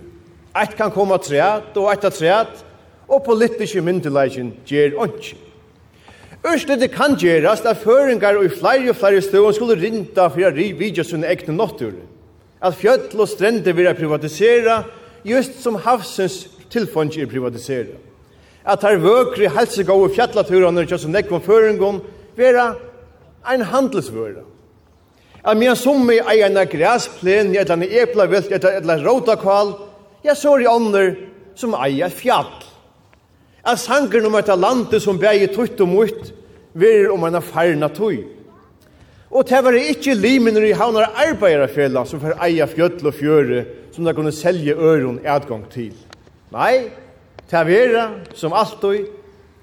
Eit 0.56 0.74
kan 0.76 0.90
koma 0.92 1.16
treat 1.20 1.76
og 1.80 1.88
eit 1.88 2.02
av 2.04 2.12
treat, 2.12 2.58
og 3.08 3.22
politiske 3.24 3.80
myndeleggen 3.80 4.50
gjer 4.68 4.98
ondkje. 5.00 5.38
det 6.76 6.90
kan 6.92 7.16
gjerast 7.16 7.64
at 7.64 7.80
føringar 7.80 8.36
og 8.36 8.44
i 8.44 8.48
flere 8.52 8.90
og 8.90 8.96
flere 8.96 9.22
støvn 9.22 9.54
skulle 9.54 9.80
rinda 9.80 10.28
for 10.28 10.44
å 10.44 10.50
vidja 10.52 11.04
sunne 11.04 11.26
egne 11.26 11.54
nottur. 11.56 11.94
At 12.60 12.76
fjöll 12.76 13.08
og 13.18 13.28
strender 13.28 13.72
vil 13.72 13.94
privatisera, 13.94 14.84
just 15.24 15.62
som 15.62 15.76
havsens 15.76 16.48
tilfond 16.70 17.16
er 17.16 17.26
privatisera. 17.26 17.96
At 18.64 18.82
her 18.82 18.98
vøkri 18.98 19.48
helsegående 19.48 20.14
fjallaturene 20.14 20.84
og 20.84 20.88
kjøsson 20.88 21.16
ekvom 21.16 21.40
føringon 21.40 22.02
vera 22.36 22.74
ein 23.46 23.62
handelsvøra 23.62 24.55
at 25.46 25.56
men 25.56 25.76
som 25.78 26.08
i 26.10 26.18
eierne 26.18 26.64
græsplen, 26.66 27.52
et 27.54 27.60
eller 27.60 27.76
annet 27.76 27.98
eplavilt, 28.02 28.50
et 28.50 28.64
eller 28.64 28.96
annet 28.96 29.06
rotakval, 29.06 29.74
ja, 30.24 30.34
så 30.34 30.56
er 30.56 30.64
det 30.64 30.70
ånder 30.72 31.12
som 31.54 31.76
eier 31.78 32.10
fjall. 32.10 32.50
At 33.66 33.78
sanger 33.78 34.26
om 34.26 34.34
et 34.38 34.50
landet 34.58 35.02
som 35.02 35.18
bæger 35.18 35.54
tutt 35.54 35.80
og 35.80 35.92
mutt, 35.92 36.32
verir 36.74 37.12
om 37.14 37.24
en 37.24 37.38
farna 37.42 37.88
tøy. 37.88 38.24
Og 39.30 39.46
det 39.48 39.62
var 39.64 39.78
ikke 39.78 40.14
limen 40.14 40.58
i 40.58 40.74
havnar 40.74 41.14
arbeiderfella 41.28 42.04
som 42.06 42.20
får 42.22 42.36
eia 42.46 42.66
fjöll 42.70 43.06
og 43.06 43.14
fjøre 43.14 43.64
som 43.94 44.04
de 44.04 44.14
kunne 44.14 44.32
selge 44.32 44.74
øron 44.74 45.20
adgang 45.24 45.64
til. 45.70 45.94
Nei, 46.54 46.90
det 47.50 47.62
var 47.66 48.12
som 48.34 48.54
alltid 48.54 49.06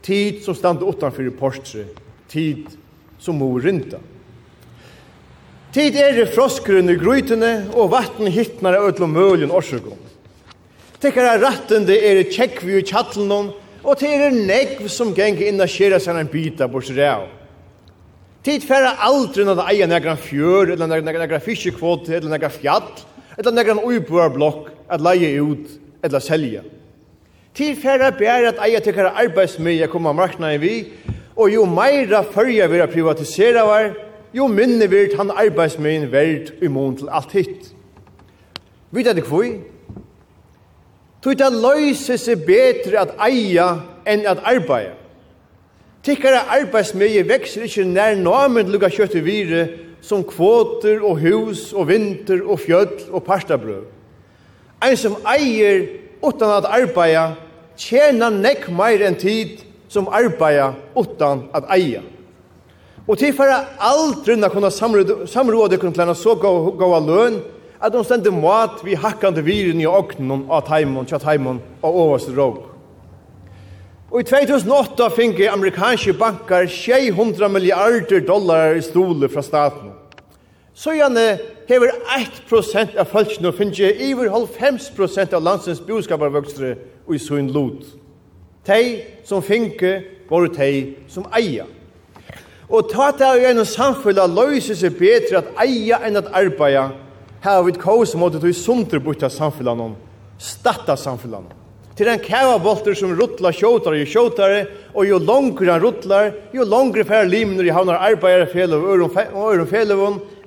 tid 0.03 0.41
som 0.43 0.55
stand 0.55 0.83
utanfor 0.83 1.27
i 1.27 1.31
portre, 1.31 1.85
tid 2.29 2.67
som 3.19 3.39
må 3.39 3.51
rinta. 3.59 3.99
Tid 5.73 5.95
er 5.97 6.19
froskrun 6.29 6.91
i 6.93 6.95
grytene, 7.01 7.63
og 7.73 7.89
vatten 7.95 8.27
hittnar 8.29 8.75
av 8.77 8.91
ødlom 8.91 9.15
møljen 9.15 9.53
orsugum. 9.53 9.97
Tekkar 11.01 11.31
er 11.31 11.41
rattende 11.41 11.95
er 11.97 12.19
tjekkvi 12.29 12.75
i 12.77 12.83
tjattlenom, 12.85 13.49
og 13.81 13.97
til 13.97 14.13
er 14.13 14.35
negv 14.35 14.85
som 14.93 15.15
geng 15.17 15.41
inna 15.41 15.65
skjera 15.65 15.97
seg 15.99 16.19
en 16.19 16.29
bita 16.29 16.67
bors 16.69 16.91
rea. 16.93 17.23
Tid 18.45 18.67
færre 18.67 18.93
aldri 19.01 19.47
når 19.47 19.57
det 19.57 19.67
eier 19.73 19.89
negra 19.89 20.13
fjør, 20.19 20.75
eller 20.75 21.01
negra 21.01 21.41
fiskekvote, 21.41 22.19
eller 22.19 22.35
negra 22.35 22.53
fjall, 22.53 22.93
eller 23.39 23.57
negran 23.57 23.81
uibuarblokk, 23.81 24.69
at 24.93 25.01
leie 25.01 25.41
ut, 25.41 25.73
eller 26.05 26.21
selja. 26.21 26.61
Tid 27.57 27.81
færre 27.81 28.13
bæra 28.13 28.53
at 28.53 28.61
eia 28.67 28.83
tekkar 28.83 29.15
arbeidsmøy 29.25 29.81
a 29.81 29.89
koma 29.89 30.13
marknaden 30.13 30.61
vi, 30.61 30.75
og 31.33 31.49
jo 31.49 31.65
meira 31.65 32.21
fyrja 32.29 32.69
vi 32.69 32.83
er 32.83 32.93
privatisera 32.93 33.65
var, 33.65 33.95
jo 34.33 34.47
minne 34.47 34.89
virt 34.89 35.17
han 35.17 35.31
arbeidsmøyen 35.31 36.09
verd 36.11 36.51
i 36.61 36.67
mån 36.67 36.97
til 36.97 37.11
alt 37.11 37.31
hitt. 37.31 37.69
Vet 38.91 39.05
du 39.05 39.13
det 39.17 39.25
kvoi? 39.27 39.55
Tog 41.23 41.37
det 41.39 41.53
løyse 41.53 42.17
seg 42.19 42.43
bedre 42.45 42.99
at 43.05 43.15
eia 43.23 43.69
enn 44.09 44.25
at 44.27 44.43
arbeide. 44.43 44.97
Tikkara 46.03 46.41
arbeidsmøye 46.57 47.23
vekser 47.29 47.63
ikke 47.63 47.85
nær 47.87 48.17
namen 48.19 48.67
lukka 48.73 48.89
kjøtt 48.91 49.15
i 49.15 49.23
vire 49.23 49.61
som 50.03 50.25
kvoter 50.27 50.99
og 50.99 51.21
hus 51.23 51.69
og 51.71 51.87
vinter 51.87 52.41
og 52.43 52.59
fjöll 52.59 53.05
og 53.07 53.23
parstabrød. 53.23 53.85
Ein 54.83 54.97
som 54.99 55.15
eier 55.23 55.85
utan 56.19 56.57
at 56.57 56.67
arbeida 56.67 57.37
tjener 57.79 58.35
nekk 58.35 58.67
meir 58.67 59.05
enn 59.07 59.15
tid 59.15 59.61
som 59.87 60.11
arbeida 60.11 60.73
utan 60.99 61.47
at 61.55 61.71
eia. 61.71 62.03
Og 63.07 63.17
til 63.19 63.33
for 63.35 63.51
aldri 63.83 64.37
na 64.39 64.47
kunna 64.47 64.69
samråde 64.71 65.77
kunna 65.77 65.91
til 65.91 66.03
henne 66.05 66.15
så 66.15 66.37
av 66.39 67.07
løn, 67.07 67.41
at 67.83 67.91
de 67.91 68.03
stendte 68.03 68.31
mat 68.31 68.79
vi 68.85 68.95
hakkande 68.95 69.43
viren 69.43 69.81
i 69.81 69.87
åknen 69.89 70.45
av 70.47 70.63
taimon, 70.69 71.05
tja 71.05 71.19
taimon 71.19 71.59
og 71.81 71.97
overste 72.05 72.31
råg. 72.31 72.61
Og 74.13 74.21
i 74.21 74.27
2008 74.29 75.09
finge 75.17 75.49
amerikanske 75.49 76.13
bankar 76.13 76.69
600 76.69 77.49
milliarder 77.49 78.23
dollar 78.23 78.77
i 78.77 78.85
stole 78.85 79.27
fra 79.29 79.41
staten. 79.41 79.91
Så 80.73 80.93
gjerne 80.95 81.39
hever 81.67 81.91
1% 82.15 82.95
av 82.97 83.09
folkene 83.09 83.49
og 83.49 83.57
finge 83.57 83.89
iver 84.05 84.29
90% 84.31 85.33
av 85.33 85.43
landsens 85.43 85.81
boskaparvøkstre 85.83 86.75
og 87.07 87.15
i 87.17 87.21
sunn 87.21 87.51
lot. 87.51 87.83
Tei 88.63 89.01
som 89.27 89.43
finge 89.43 89.97
var 90.29 90.47
tei 90.55 90.93
som 91.11 91.27
eia. 91.35 91.65
Og 92.69 92.89
ta 92.91 93.11
ta 93.11 93.33
av 93.33 93.43
en 93.43 93.65
samfunn 93.67 94.21
at 94.21 94.31
seg 94.79 94.95
bedre 94.99 95.41
at 95.41 95.51
eia 95.65 95.99
enn 96.07 96.19
at 96.19 96.31
arbeida, 96.31 96.91
her 97.43 97.57
har 97.57 97.65
vi 97.65 97.73
et 97.73 97.81
kaos 97.81 98.15
sunter 98.55 99.03
til 99.03 99.25
av 99.27 99.33
samfunnet 99.35 99.83
om, 99.89 99.97
statta 100.39 100.95
samfunnet 100.95 101.41
om. 101.41 101.49
Til 101.93 102.09
en 102.09 102.21
kævabolter 102.23 102.95
som 102.97 103.11
ruttlar 103.13 103.53
kjåtare 103.53 103.99
og 104.01 104.09
kjåtare, 104.09 104.61
og 104.95 105.05
jo 105.05 105.19
langere 105.21 105.75
han 105.75 105.83
ruttlar, 105.83 106.31
jo 106.55 106.65
langere 106.65 107.05
færre 107.05 107.29
limner 107.29 107.67
i 107.67 107.73
havnar 107.73 108.01
arbeidere 108.01 108.47
fjellet 108.49 108.79
og 108.79 109.51
øren 109.53 109.69
fjellet 109.69 109.99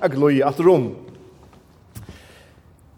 er 0.02 0.11
gløy 0.11 0.40
at 0.42 0.58
rom. 0.58 0.88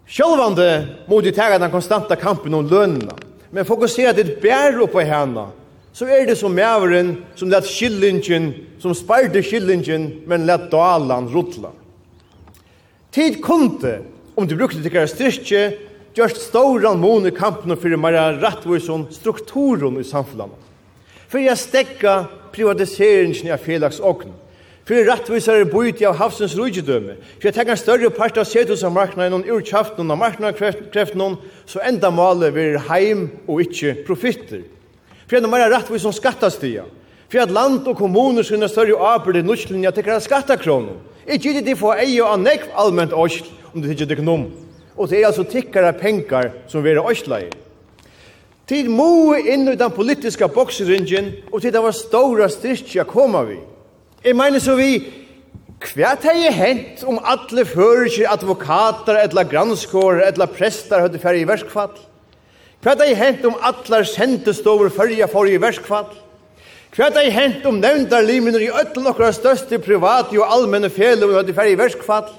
Sjølvande 0.09 0.71
må 1.11 1.21
du 1.21 1.29
tega 1.35 1.59
den 1.61 1.75
konstanta 1.75 2.17
kampen 2.17 2.55
om 2.57 2.71
lønna, 2.71 3.19
men 3.53 3.69
fokusera 3.69 4.15
ditt 4.17 4.39
bær 4.41 4.79
oppe 4.87 5.03
i 5.03 5.11
henne, 5.11 5.51
så 5.99 6.07
er 6.07 6.29
det 6.29 6.37
som 6.39 6.55
mæveren 6.55 7.17
som 7.35 7.51
lett 7.51 7.67
skillingen, 7.67 8.53
som 8.79 8.95
sparte 8.95 9.43
skillingen, 9.43 10.05
men 10.31 10.45
lett 10.47 10.69
dalan 10.71 11.27
rotla. 11.33 11.73
Tid 13.11 13.41
kunde, 13.43 13.97
om 14.39 14.47
du 14.47 14.55
brukte 14.55 14.79
til 14.85 14.95
kæra 14.95 15.11
styrkje, 15.11 15.63
gjørst 16.15 16.45
stauran 16.45 17.03
mån 17.03 17.27
i 17.27 17.35
kampen 17.35 17.75
for 17.75 17.99
Maria 17.99 18.31
Rattvorson 18.39 19.09
strukturen 19.11 19.99
i 19.99 20.07
samfunnet. 20.07 20.55
For 21.27 21.43
jeg 21.43 21.59
stekka 21.59 22.15
privatiseringen 22.55 23.51
av 23.53 23.65
felags 23.67 23.99
Fyrir 23.99 25.05
For 25.05 25.11
rettvisere 25.11 25.67
bøyti 25.69 26.07
av 26.09 26.17
havsens 26.17 26.55
rujidømme. 26.57 27.19
For 27.37 27.51
jeg 27.51 27.55
tenker 27.59 27.75
en 27.75 27.83
større 27.83 28.09
part 28.15 28.39
av 28.39 28.47
setus 28.49 28.85
av 28.87 28.95
marknaden 28.95 29.43
og 29.43 29.51
urkjaften 29.59 30.11
av 30.11 30.17
marknaden 30.17 31.37
så 31.67 31.83
enda 31.85 32.09
malet 32.11 32.55
vil 32.55 32.79
heim 32.87 33.29
og 33.47 33.67
ikkje 33.67 33.99
profitter. 34.07 34.63
For 35.29 35.37
jeg 35.37 35.45
er 35.45 35.53
mer 35.53 35.69
rett 35.69 35.91
vi 35.93 36.01
som 36.01 36.15
skattastia. 36.17 36.87
For 37.29 37.43
at 37.43 37.53
land 37.53 37.85
og 37.85 37.99
kommuner 37.99 38.47
sinne 38.47 38.71
større 38.73 38.97
arbeid 39.11 39.43
i 39.43 39.45
norsklinja 39.45 39.93
tekker 39.93 40.17
av 40.17 40.25
skattakroner. 40.25 40.97
Ikke 41.29 41.53
det 41.53 41.67
de 41.67 41.77
får 41.77 42.01
eie 42.07 42.23
og 42.25 42.39
anekv 42.39 42.71
allment 42.81 43.13
orsl, 43.13 43.51
om 43.75 43.85
det 43.85 43.93
ikke 43.93 44.09
er 44.15 44.23
gnom. 44.23 44.47
Og 44.97 45.11
det 45.11 45.21
er 45.21 45.29
altså 45.29 45.45
tikkare 45.45 45.93
penkar 46.01 46.55
som 46.73 46.81
vi 46.83 46.95
er 46.95 47.03
orsleie. 47.05 47.53
Tid 48.69 48.89
må 48.93 49.37
inn 49.37 49.69
i 49.69 49.77
den 49.81 49.93
politiska 49.93 50.49
bokseringen, 50.53 51.31
og 51.53 51.61
tid 51.61 51.77
det 51.77 51.85
var 51.85 51.97
stora 51.97 52.49
styrkja 52.53 53.05
koma 53.09 53.45
vi. 53.49 53.61
Jeg 54.25 54.37
mener 54.37 54.61
så 54.61 54.75
vi, 54.77 54.99
hva 55.93 56.17
det 56.21 56.51
hent 56.57 57.05
om 57.09 57.21
alle 57.23 57.65
fører 57.69 58.25
advokater, 58.33 59.21
etla 59.23 59.45
granskår, 59.49 60.25
etla 60.27 60.49
prestar, 60.51 61.05
høyde 61.05 61.21
færre 61.23 61.41
i 61.41 61.49
verskfall? 61.49 61.95
Hva 62.83 62.95
er 62.95 62.99
det 63.01 63.17
hent 63.19 63.47
om 63.49 63.57
atler 63.67 64.07
sendest 64.07 64.67
over 64.71 64.91
for 64.93 65.11
i 65.11 65.59
verskfall? 65.59 66.11
Hva 66.95 67.09
er 67.09 67.15
det 67.17 67.33
hent 67.35 67.67
om 67.67 67.81
nevndar 67.83 68.23
limener 68.23 68.63
i 68.63 68.71
øtlen 68.71 69.09
okkara 69.11 69.33
største 69.35 69.81
private 69.83 70.39
og 70.39 70.47
allmenne 70.47 70.91
fjellum 70.91 71.35
høyde 71.35 71.55
færre 71.55 71.75
i 71.75 71.79
verskfall? 71.79 72.31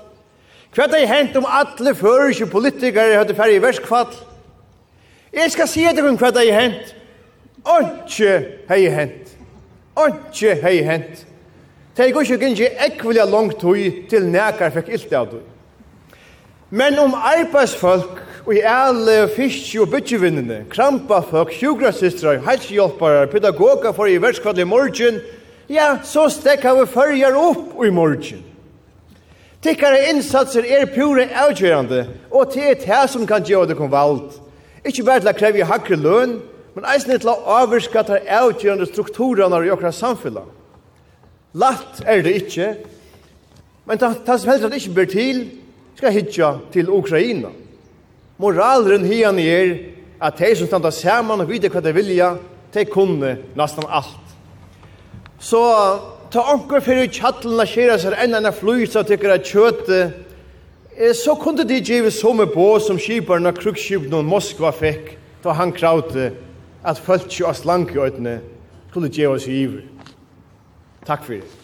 Hva 0.75 0.86
er 0.86 0.93
det 0.93 1.10
hent 1.10 1.36
om 1.39 1.48
atle 1.50 1.93
føriske 1.96 2.48
politikere 2.51 3.19
høyde 3.19 3.36
færre 3.36 3.58
i 3.58 3.62
verskfall? 3.63 4.15
Jeg 5.36 5.51
skal 5.51 5.69
si 5.69 5.84
etter 5.86 6.08
hva 6.08 6.31
det 6.34 6.48
hent. 6.55 6.96
Åndsje 7.67 8.36
hei 8.69 8.86
hent. 8.89 9.36
Åndsje 10.00 10.55
hei 10.63 10.79
hent. 10.88 11.25
Det 11.96 12.05
er 12.05 12.13
ikke 12.15 12.48
ikke 12.48 12.75
ekvelig 12.86 13.25
langt 13.27 13.62
høy 13.62 14.08
til 14.10 14.29
nekar 14.31 14.72
fikk 14.72 14.93
ilt 14.96 15.13
av 15.13 15.34
det. 15.34 15.41
Men 16.69 16.99
om 16.99 17.13
arbeidsfolk 17.13 18.19
og 18.45 18.53
i 18.55 18.61
alle 18.65 19.27
fiske- 19.33 19.81
og 19.81 19.89
bytjevinnene, 19.89 20.63
krampafolk, 20.69 21.51
sjugrasistrar, 21.53 22.41
helsehjelpare, 22.45 23.27
pedagoger 23.27 23.93
for 23.93 24.05
i 24.05 24.21
verskvallet 24.21 24.61
i 24.61 24.69
morgen, 24.69 25.19
ja, 25.69 25.97
så 26.03 26.27
stekker 26.29 26.77
vi 26.79 26.85
følger 26.93 27.38
opp 27.38 27.81
i 27.85 27.89
morgen. 27.89 28.45
Tikkare 29.61 30.05
innsatser 30.09 30.63
er 30.63 30.85
pure 30.93 31.25
avgjørende, 31.35 32.05
og 32.31 32.53
til 32.53 32.69
et 32.71 32.85
her 32.88 33.07
som 33.07 33.25
kan 33.27 33.43
gjøre 33.43 33.67
det 33.67 33.77
kom 33.77 33.91
valgt. 33.91 34.38
Ikke 34.85 35.03
bare 35.03 35.19
til 35.19 35.33
å 35.33 35.35
kreve 35.35 35.65
hakre 35.67 35.97
løn, 35.99 36.38
men 36.75 36.88
eisne 36.93 37.17
til 37.19 37.33
å 37.33 37.57
avvirke 37.59 38.05
er 38.15 38.29
avgjørende 38.39 38.88
strukturene 38.88 39.65
i 39.65 39.73
okra 39.73 39.91
samfunnet. 39.91 40.45
Latt 41.53 42.01
er 42.05 42.21
det 42.21 42.35
ikke, 42.44 42.70
men 43.85 43.98
det 43.98 44.13
som 44.39 44.51
helst 44.51 44.63
at 44.63 44.72
det 44.72 44.79
ikke 44.83 44.96
blir 44.96 45.11
til, 45.11 45.41
skal 46.00 46.16
hitja 46.16 46.53
til 46.72 46.90
Ukraina. 46.90 47.51
Moralren 48.40 49.03
hian 49.03 49.40
er 49.40 49.74
at 50.24 50.40
de 50.40 50.53
som 50.55 50.68
standa 50.68 50.92
saman 50.96 51.44
og 51.44 51.50
vite 51.51 51.72
hva 51.72 51.81
de 51.83 51.92
vilja, 51.96 52.29
de 52.74 52.85
kunne 52.88 53.35
nesten 53.59 53.88
alt. 53.88 54.31
Så 55.40 55.59
ta 56.31 56.46
anker 56.53 56.83
fyrir 56.83 57.12
tjattelen 57.12 57.68
kjera 57.68 58.00
seg 58.00 58.16
enn 58.16 58.38
enn 58.38 58.51
flyt 58.55 58.96
så 58.96 59.03
tykker 59.03 59.35
at 59.35 59.48
kjøte, 59.48 60.00
så 61.20 61.35
kunne 61.40 61.68
de 61.68 61.81
givet 61.83 62.16
som 62.16 62.40
er 62.40 62.51
på 62.51 62.72
som 62.83 63.00
skiparen 63.00 63.48
av 63.50 63.59
krukskipene 63.59 64.22
og 64.22 64.27
Moskva 64.27 64.72
fikk, 64.75 65.18
da 65.44 65.55
han 65.55 65.75
kravte 65.75 66.31
at 66.83 67.00
følt 67.03 67.31
jo 67.35 67.48
av 67.48 67.59
slankjøytene 67.59 68.40
skulle 68.92 69.12
give 69.12 69.35
oss 69.35 69.48
i 69.51 69.64
iver. 69.66 69.83
Takk 71.07 71.27
fyrir. 71.27 71.58